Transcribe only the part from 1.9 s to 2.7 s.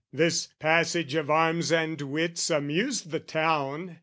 wits